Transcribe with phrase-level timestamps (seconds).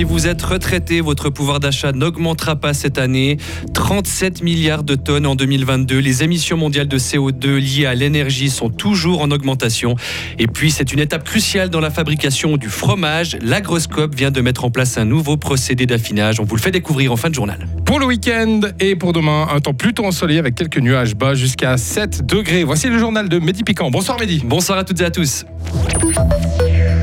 [0.00, 3.36] Si vous êtes retraité, votre pouvoir d'achat n'augmentera pas cette année.
[3.74, 5.98] 37 milliards de tonnes en 2022.
[5.98, 9.96] Les émissions mondiales de CO2 liées à l'énergie sont toujours en augmentation.
[10.38, 13.36] Et puis, c'est une étape cruciale dans la fabrication du fromage.
[13.42, 16.40] L'agroscope vient de mettre en place un nouveau procédé d'affinage.
[16.40, 17.68] On vous le fait découvrir en fin de journal.
[17.84, 21.76] Pour le week-end et pour demain, un temps plutôt ensoleillé avec quelques nuages bas jusqu'à
[21.76, 22.64] 7 degrés.
[22.64, 23.90] Voici le journal de Mehdi Piquant.
[23.90, 24.40] Bonsoir Mehdi.
[24.46, 25.44] Bonsoir à toutes et à tous.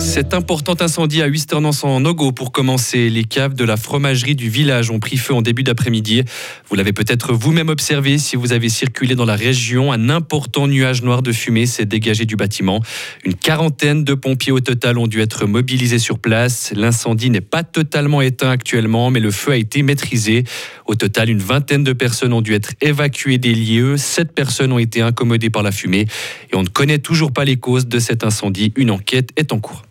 [0.00, 3.10] Cet important incendie à Huisternance en Nogo pour commencer.
[3.10, 6.24] Les caves de la fromagerie du village ont pris feu en début d'après-midi.
[6.68, 9.92] Vous l'avez peut-être vous-même observé si vous avez circulé dans la région.
[9.92, 12.82] Un important nuage noir de fumée s'est dégagé du bâtiment.
[13.24, 16.72] Une quarantaine de pompiers au total ont dû être mobilisés sur place.
[16.74, 20.44] L'incendie n'est pas totalement éteint actuellement, mais le feu a été maîtrisé.
[20.86, 23.98] Au total, une vingtaine de personnes ont dû être évacuées des lieux.
[23.98, 26.06] Sept personnes ont été incommodées par la fumée.
[26.52, 28.72] Et on ne connaît toujours pas les causes de cet incendie.
[28.76, 29.82] Une enquête est en cours.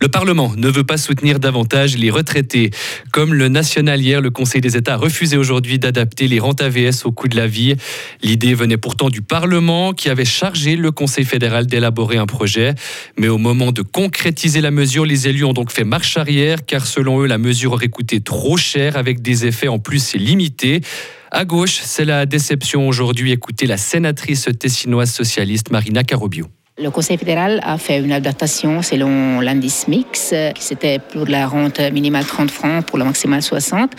[0.00, 2.70] Le Parlement ne veut pas soutenir davantage les retraités.
[3.12, 7.04] Comme le national hier, le Conseil des États a refusé aujourd'hui d'adapter les rentes AVS
[7.04, 7.76] au coût de la vie.
[8.22, 12.74] L'idée venait pourtant du Parlement qui avait chargé le Conseil fédéral d'élaborer un projet.
[13.16, 16.86] Mais au moment de concrétiser la mesure, les élus ont donc fait marche arrière car
[16.86, 20.80] selon eux, la mesure aurait coûté trop cher avec des effets en plus limités.
[21.30, 23.32] À gauche, c'est la déception aujourd'hui.
[23.32, 26.46] Écoutez la sénatrice tessinoise socialiste Marina Carobio.
[26.78, 31.80] Le Conseil fédéral a fait une adaptation selon l'indice mix, qui c'était pour la rente
[31.92, 33.92] minimale 30 francs, pour la maximale 60.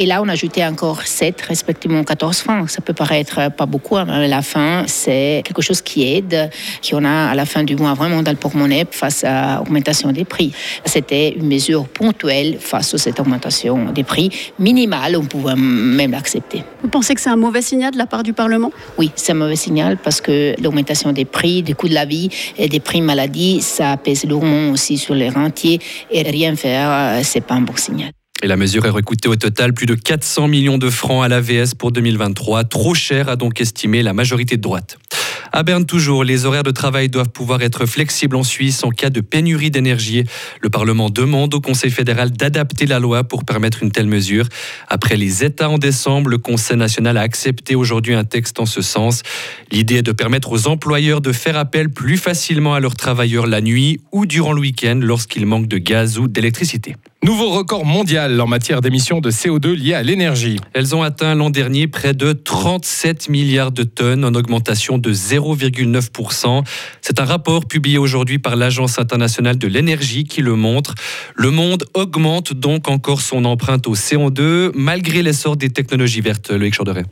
[0.00, 2.70] Et là, on a ajouté encore 7, respectivement 14 francs.
[2.70, 6.50] Ça peut paraître pas beaucoup, hein, mais à la fin, c'est quelque chose qui aide,
[6.80, 10.12] qui on a à la fin du mois vraiment dans le porte-monnaie face à l'augmentation
[10.12, 10.52] des prix.
[10.84, 16.62] C'était une mesure ponctuelle face à cette augmentation des prix minimale, on pouvait même l'accepter.
[16.80, 18.70] Vous pensez que c'est un mauvais signal de la part du Parlement?
[18.98, 22.28] Oui, c'est un mauvais signal parce que l'augmentation des prix, des coûts de la vie
[22.56, 27.40] et des prix maladie, ça pèse lourdement aussi sur les rentiers et rien faire, c'est
[27.40, 28.12] pas un bon signal.
[28.42, 31.74] Et la mesure est recoûtée au total plus de 400 millions de francs à l'AVS
[31.76, 32.64] pour 2023.
[32.64, 34.98] Trop cher a donc estimé la majorité de droite.
[35.50, 39.10] À Berne toujours, les horaires de travail doivent pouvoir être flexibles en Suisse en cas
[39.10, 40.24] de pénurie d'énergie.
[40.60, 44.46] Le Parlement demande au Conseil fédéral d'adapter la loi pour permettre une telle mesure.
[44.88, 48.82] Après les États en décembre, le Conseil national a accepté aujourd'hui un texte en ce
[48.82, 49.22] sens.
[49.72, 53.60] L'idée est de permettre aux employeurs de faire appel plus facilement à leurs travailleurs la
[53.60, 56.94] nuit ou durant le week-end lorsqu'il manque de gaz ou d'électricité.
[57.24, 60.60] Nouveau record mondial en matière d'émissions de CO2 liées à l'énergie.
[60.72, 66.64] Elles ont atteint l'an dernier près de 37 milliards de tonnes en augmentation de 0,9%.
[67.00, 70.94] C'est un rapport publié aujourd'hui par l'Agence internationale de l'énergie qui le montre.
[71.34, 76.50] Le monde augmente donc encore son empreinte au CO2 malgré l'essor des technologies vertes.
[76.50, 77.04] Loïc Chorderet.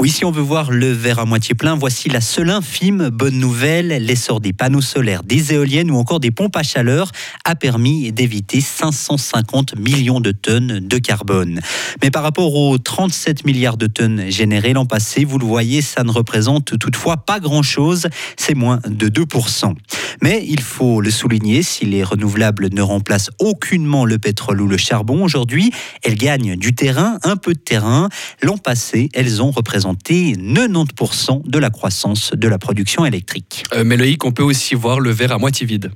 [0.00, 3.38] Oui, si on veut voir le verre à moitié plein, voici la seule infime bonne
[3.38, 4.04] nouvelle.
[4.04, 7.12] L'essor des panneaux solaires, des éoliennes ou encore des pompes à chaleur
[7.44, 11.60] a permis d'éviter 550 millions de tonnes de carbone.
[12.02, 16.02] Mais par rapport aux 37 milliards de tonnes générées l'an passé, vous le voyez, ça
[16.02, 18.08] ne représente toutefois pas grand-chose.
[18.36, 19.74] C'est moins de 2%.
[20.22, 24.76] Mais il faut le souligner, si les renouvelables ne remplacent aucunement le pétrole ou le
[24.76, 25.70] charbon, aujourd'hui,
[26.02, 28.08] elles gagnent du terrain, un peu de terrain.
[28.42, 33.64] L'an passé, elles ont représenté 90% de la croissance de la production électrique.
[33.74, 35.90] Euh, mais Loïc, on peut aussi voir le verre à moitié vide.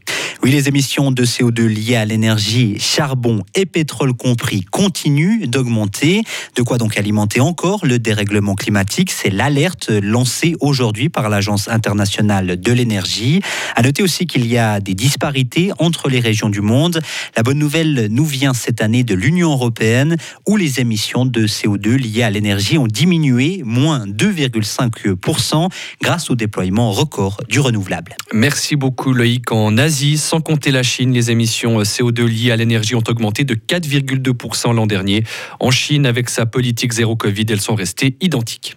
[0.44, 6.22] Oui, les émissions de CO2 liées à l'énergie, charbon et pétrole compris, continuent d'augmenter.
[6.54, 9.10] De quoi donc alimenter encore le dérèglement climatique?
[9.10, 13.40] C'est l'alerte lancée aujourd'hui par l'Agence internationale de l'énergie.
[13.74, 17.00] À noter aussi qu'il y a des disparités entre les régions du monde.
[17.36, 20.16] La bonne nouvelle nous vient cette année de l'Union européenne
[20.46, 25.68] où les émissions de CO2 liées à l'énergie ont diminué, moins 2,5%
[26.00, 28.14] grâce au déploiement record du renouvelable.
[28.32, 29.50] Merci beaucoup Loïc.
[29.50, 33.54] En Asie, sans compter la Chine, les émissions CO2 liées à l'énergie ont augmenté de
[33.54, 35.24] 4,2% l'an dernier.
[35.58, 38.76] En Chine, avec sa politique zéro Covid, elles sont restées identiques.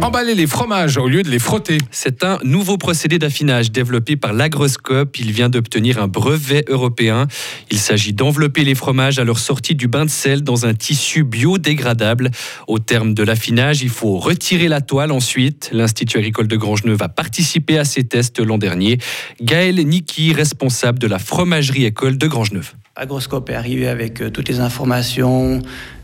[0.00, 1.78] Emballer les fromages au lieu de les frotter.
[1.90, 5.18] C'est un nouveau procédé d'affinage développé par l'Agroscope.
[5.18, 7.26] Il vient d'obtenir un brevet européen.
[7.70, 11.24] Il s'agit d'envelopper les fromages à leur sortie du bain de sel dans un tissu
[11.24, 12.30] biodégradable.
[12.68, 15.68] Au terme de l'affinage, il faut retirer la toile ensuite.
[15.72, 18.98] L'Institut agricole de Grangeneuve a participé à ces tests l'an dernier.
[19.42, 22.72] Gaël Niki, responsable de la fromagerie école de Grangeneuve.
[22.98, 25.60] Agroscope est arrivé avec euh, toutes les informations,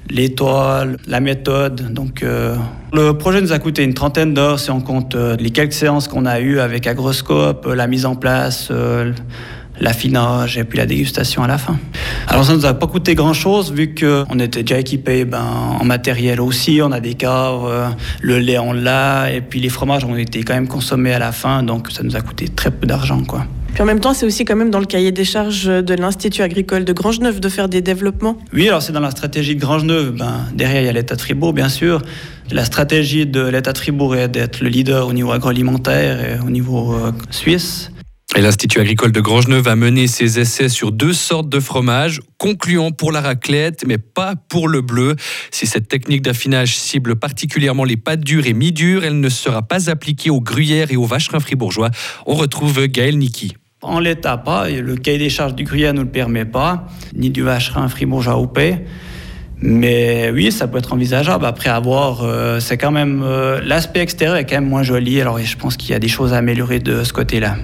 [0.08, 1.92] l'étoile, la méthode.
[1.92, 2.54] Donc, euh,
[2.92, 6.06] le projet nous a coûté une trentaine d'heures si on compte euh, les quelques séances
[6.06, 8.70] qu'on a eues avec Agroscope, la mise en place,
[9.80, 11.76] l'affinage et puis la dégustation à la fin.
[12.28, 15.42] Alors, ça nous a pas coûté grand-chose vu qu'on était déjà équipé ben,
[15.80, 16.78] en matériel aussi.
[16.80, 20.54] On a des caves, le lait on l'a, et puis les fromages ont été quand
[20.54, 23.46] même consommés à la fin, donc ça nous a coûté très peu d'argent, quoi.
[23.74, 26.42] Puis en même temps, c'est aussi quand même dans le cahier des charges de l'Institut
[26.42, 28.38] agricole de Grangeneuve de faire des développements.
[28.52, 30.12] Oui, alors c'est dans la stratégie de Grangeneuve.
[30.12, 32.00] Ben, derrière, il y a l'État Fribourg, bien sûr.
[32.52, 36.94] La stratégie de l'État Fribourg est d'être le leader au niveau agroalimentaire et au niveau
[36.94, 37.90] euh, suisse.
[38.36, 42.92] Et l'Institut agricole de Grangeneuve a mené ses essais sur deux sortes de fromages, concluant
[42.92, 45.16] pour la raclette, mais pas pour le bleu.
[45.50, 49.90] Si cette technique d'affinage cible particulièrement les pâtes dures et mi-dures, elle ne sera pas
[49.90, 51.90] appliquée aux gruyères et aux vacherins fribourgeois.
[52.26, 53.54] On retrouve Gaël Niki.
[53.84, 57.42] En l'état pas, le cahier des charges du gruyère ne le permet pas, ni du
[57.42, 58.84] vacherin fribourgeois ou paix.
[59.60, 61.44] Mais oui, ça peut être envisageable.
[61.44, 65.20] Après avoir, euh, c'est quand même euh, l'aspect extérieur est quand même moins joli.
[65.20, 67.56] Alors je pense qu'il y a des choses à améliorer de ce côté-là.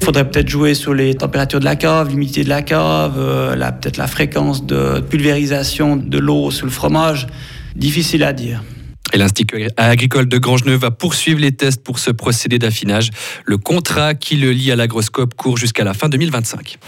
[0.00, 3.70] Il faudrait peut-être jouer sur les températures de la cave, l'humidité de la cave, euh,
[3.80, 7.26] peut-être la fréquence de pulvérisation de l'eau sur le fromage.
[7.74, 8.62] Difficile à dire.
[9.12, 13.10] Et l'Institut agricole de Grangeneuve va poursuivre les tests pour ce procédé d'affinage.
[13.44, 16.78] Le contrat qui le lie à l'agroscope court jusqu'à la fin 2025.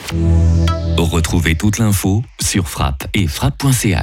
[0.99, 4.01] Retrouvez toute l'info sur frappe et frappe.ch.